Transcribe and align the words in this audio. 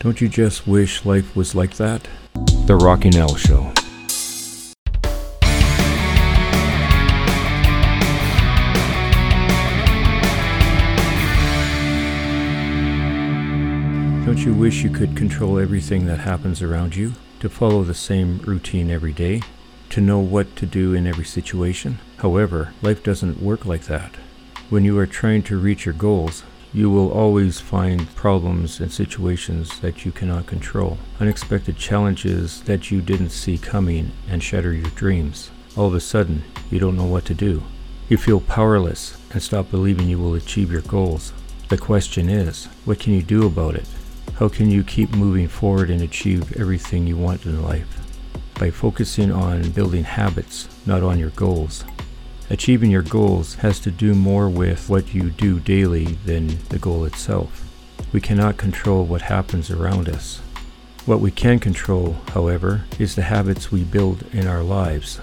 Don't 0.00 0.20
you 0.20 0.28
just 0.28 0.64
wish 0.64 1.04
life 1.04 1.34
was 1.34 1.56
like 1.56 1.74
that? 1.74 2.06
The 2.66 2.76
Rocking 2.76 3.16
Al 3.16 3.34
Show. 3.34 3.72
Don't 14.24 14.38
you 14.38 14.54
wish 14.54 14.84
you 14.84 14.90
could 14.90 15.16
control 15.16 15.58
everything 15.58 16.06
that 16.06 16.20
happens 16.20 16.62
around 16.62 16.94
you? 16.94 17.14
To 17.40 17.48
follow 17.48 17.82
the 17.82 17.92
same 17.92 18.38
routine 18.42 18.92
every 18.92 19.12
day? 19.12 19.42
To 19.90 20.00
know 20.00 20.20
what 20.20 20.54
to 20.56 20.66
do 20.66 20.94
in 20.94 21.08
every 21.08 21.24
situation? 21.24 21.98
However, 22.18 22.72
life 22.82 23.02
doesn't 23.02 23.42
work 23.42 23.66
like 23.66 23.86
that. 23.86 24.12
When 24.70 24.84
you 24.84 24.96
are 24.98 25.06
trying 25.06 25.42
to 25.44 25.58
reach 25.58 25.86
your 25.86 25.94
goals, 25.94 26.44
you 26.74 26.90
will 26.90 27.10
always 27.10 27.60
find 27.60 28.14
problems 28.14 28.78
and 28.78 28.92
situations 28.92 29.80
that 29.80 30.04
you 30.04 30.12
cannot 30.12 30.46
control, 30.46 30.98
unexpected 31.18 31.76
challenges 31.78 32.60
that 32.62 32.90
you 32.90 33.00
didn't 33.00 33.30
see 33.30 33.56
coming 33.56 34.10
and 34.28 34.42
shatter 34.42 34.72
your 34.72 34.90
dreams. 34.90 35.50
All 35.76 35.86
of 35.86 35.94
a 35.94 36.00
sudden, 36.00 36.44
you 36.70 36.78
don't 36.78 36.96
know 36.96 37.06
what 37.06 37.24
to 37.26 37.34
do. 37.34 37.62
You 38.08 38.18
feel 38.18 38.40
powerless 38.40 39.16
and 39.32 39.42
stop 39.42 39.70
believing 39.70 40.08
you 40.08 40.18
will 40.18 40.34
achieve 40.34 40.70
your 40.70 40.82
goals. 40.82 41.32
The 41.68 41.78
question 41.78 42.28
is, 42.28 42.66
what 42.84 42.98
can 42.98 43.14
you 43.14 43.22
do 43.22 43.46
about 43.46 43.74
it? 43.74 43.86
How 44.38 44.48
can 44.48 44.70
you 44.70 44.84
keep 44.84 45.14
moving 45.14 45.48
forward 45.48 45.90
and 45.90 46.02
achieve 46.02 46.56
everything 46.56 47.06
you 47.06 47.16
want 47.16 47.46
in 47.46 47.62
life? 47.62 47.88
By 48.58 48.70
focusing 48.70 49.32
on 49.32 49.70
building 49.70 50.04
habits, 50.04 50.68
not 50.84 51.02
on 51.02 51.18
your 51.18 51.30
goals. 51.30 51.84
Achieving 52.50 52.90
your 52.90 53.02
goals 53.02 53.56
has 53.56 53.78
to 53.80 53.90
do 53.90 54.14
more 54.14 54.48
with 54.48 54.88
what 54.88 55.12
you 55.12 55.28
do 55.28 55.60
daily 55.60 56.06
than 56.24 56.58
the 56.70 56.78
goal 56.78 57.04
itself. 57.04 57.64
We 58.10 58.22
cannot 58.22 58.56
control 58.56 59.04
what 59.04 59.22
happens 59.22 59.70
around 59.70 60.08
us. 60.08 60.40
What 61.04 61.20
we 61.20 61.30
can 61.30 61.58
control, 61.58 62.16
however, 62.28 62.84
is 62.98 63.14
the 63.14 63.22
habits 63.22 63.70
we 63.70 63.84
build 63.84 64.24
in 64.32 64.46
our 64.46 64.62
lives. 64.62 65.20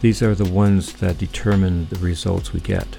These 0.00 0.20
are 0.20 0.34
the 0.34 0.50
ones 0.50 0.94
that 0.94 1.18
determine 1.18 1.86
the 1.90 1.98
results 2.00 2.52
we 2.52 2.60
get. 2.60 2.96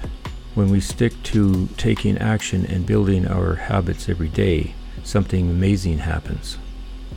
When 0.54 0.70
we 0.70 0.80
stick 0.80 1.22
to 1.24 1.68
taking 1.76 2.16
action 2.16 2.64
and 2.64 2.86
building 2.86 3.26
our 3.26 3.56
habits 3.56 4.08
every 4.08 4.28
day, 4.28 4.74
something 5.04 5.50
amazing 5.50 5.98
happens. 5.98 6.56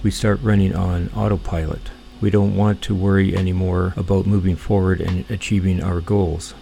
We 0.03 0.11
start 0.11 0.41
running 0.41 0.75
on 0.75 1.09
autopilot. 1.16 1.91
We 2.23 2.29
don't 2.29 2.55
want 2.55 2.81
to 2.83 2.95
worry 2.95 3.35
anymore 3.35 3.93
about 3.97 4.25
moving 4.25 4.55
forward 4.55 5.02
and 5.02 5.29
achieving 5.29 5.83
our 5.83 5.99
goals. 5.99 6.53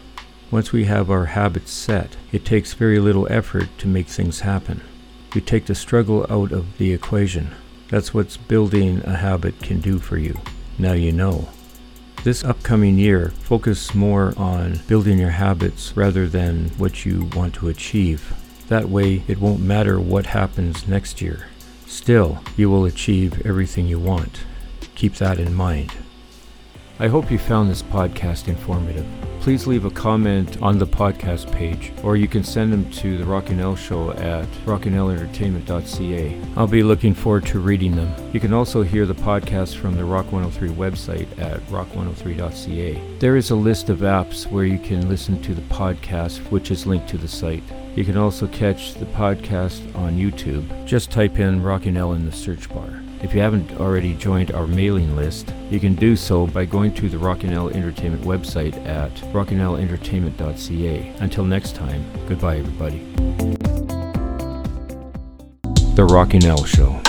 Once 0.49 0.71
we 0.71 0.85
have 0.85 1.11
our 1.11 1.25
habits 1.25 1.71
set, 1.71 2.17
it 2.31 2.43
takes 2.43 2.73
very 2.73 2.97
little 2.97 3.27
effort 3.31 3.69
to 3.77 3.87
make 3.87 4.07
things 4.07 4.39
happen. 4.39 4.81
We 5.35 5.41
take 5.41 5.67
the 5.67 5.75
struggle 5.75 6.25
out 6.31 6.51
of 6.51 6.79
the 6.79 6.91
equation. 6.91 7.51
That's 7.89 8.11
what 8.11 8.35
building 8.47 9.03
a 9.05 9.17
habit 9.17 9.61
can 9.61 9.81
do 9.81 9.99
for 9.99 10.17
you. 10.17 10.39
Now 10.79 10.93
you 10.93 11.11
know. 11.11 11.49
This 12.23 12.43
upcoming 12.43 12.97
year, 12.97 13.29
focus 13.29 13.93
more 13.93 14.33
on 14.37 14.79
building 14.87 15.19
your 15.19 15.29
habits 15.29 15.95
rather 15.95 16.27
than 16.27 16.69
what 16.79 17.05
you 17.05 17.29
want 17.35 17.53
to 17.55 17.69
achieve. 17.69 18.33
That 18.67 18.89
way, 18.89 19.21
it 19.27 19.37
won't 19.37 19.61
matter 19.61 19.99
what 19.99 20.25
happens 20.25 20.87
next 20.87 21.21
year. 21.21 21.49
Still, 21.85 22.39
you 22.57 22.67
will 22.67 22.85
achieve 22.85 23.45
everything 23.45 23.85
you 23.85 23.99
want. 23.99 24.39
Keep 25.01 25.15
that 25.15 25.39
in 25.39 25.55
mind. 25.55 25.91
I 26.99 27.07
hope 27.07 27.31
you 27.31 27.39
found 27.39 27.71
this 27.71 27.81
podcast 27.81 28.47
informative. 28.47 29.03
Please 29.39 29.65
leave 29.65 29.85
a 29.85 29.89
comment 29.89 30.61
on 30.61 30.77
the 30.77 30.85
podcast 30.85 31.51
page, 31.51 31.91
or 32.03 32.15
you 32.15 32.27
can 32.27 32.43
send 32.43 32.71
them 32.71 32.87
to 32.91 33.17
the 33.17 33.25
Rocking 33.25 33.59
Al 33.61 33.75
Show 33.75 34.11
at 34.11 34.45
rockingalentertainment.ca. 34.67 36.39
I'll 36.55 36.67
be 36.67 36.83
looking 36.83 37.15
forward 37.15 37.47
to 37.47 37.59
reading 37.59 37.95
them. 37.95 38.13
You 38.31 38.39
can 38.39 38.53
also 38.53 38.83
hear 38.83 39.07
the 39.07 39.15
podcast 39.15 39.75
from 39.77 39.95
the 39.95 40.05
Rock 40.05 40.31
103 40.31 40.69
website 40.69 41.27
at 41.41 41.59
rock103.ca. 41.61 43.17
There 43.17 43.37
is 43.37 43.49
a 43.49 43.55
list 43.55 43.89
of 43.89 44.01
apps 44.01 44.51
where 44.51 44.65
you 44.65 44.77
can 44.77 45.09
listen 45.09 45.41
to 45.41 45.55
the 45.55 45.63
podcast, 45.63 46.37
which 46.51 46.69
is 46.69 46.85
linked 46.85 47.09
to 47.09 47.17
the 47.17 47.27
site. 47.27 47.63
You 47.95 48.05
can 48.05 48.17
also 48.17 48.45
catch 48.49 48.93
the 48.93 49.07
podcast 49.07 49.81
on 49.95 50.19
YouTube. 50.19 50.85
Just 50.85 51.09
type 51.09 51.39
in 51.39 51.63
Rocking 51.63 51.97
Al 51.97 52.13
in 52.13 52.27
the 52.27 52.31
search 52.31 52.69
bar. 52.69 53.01
If 53.23 53.35
you 53.35 53.41
haven't 53.41 53.79
already 53.79 54.15
joined 54.15 54.51
our 54.51 54.65
mailing 54.65 55.15
list, 55.15 55.53
you 55.69 55.79
can 55.79 55.93
do 55.93 56.15
so 56.15 56.47
by 56.47 56.65
going 56.65 56.91
to 56.95 57.07
the 57.07 57.19
Rocking 57.19 57.53
Al 57.53 57.69
Entertainment 57.69 58.23
website 58.23 58.75
at 58.87 59.13
rockingalentertainment.ca. 59.31 61.13
Until 61.19 61.45
next 61.45 61.75
time, 61.75 62.03
goodbye 62.27 62.57
everybody. 62.57 62.99
The 65.93 66.07
Rocking 66.09 66.45
Al 66.45 66.65
Show. 66.65 66.99